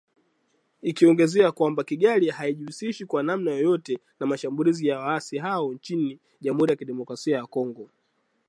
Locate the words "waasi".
4.99-5.37